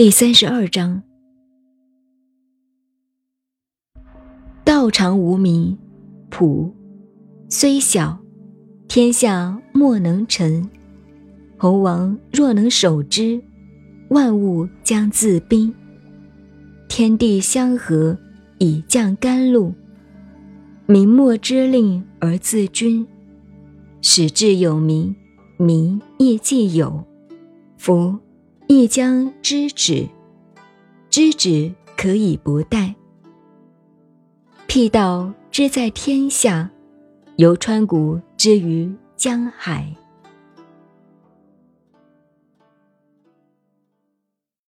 [0.00, 1.02] 第三十二章：
[4.64, 5.76] 道常无名，
[6.30, 6.74] 普
[7.50, 8.18] 虽小，
[8.88, 10.66] 天下莫能臣。
[11.58, 13.42] 侯王若能守之，
[14.08, 15.74] 万物将自宾。
[16.88, 18.16] 天地相合，
[18.56, 19.74] 以降甘露。
[20.86, 23.06] 民莫之令而自君，
[24.00, 25.14] 使至有名，
[25.58, 27.04] 民亦既有。
[27.76, 28.18] 夫
[28.72, 30.06] 亦将知止，
[31.10, 32.94] 知止可以不殆。
[34.68, 36.70] 辟道之在天下，
[37.34, 39.92] 由川谷之于江海。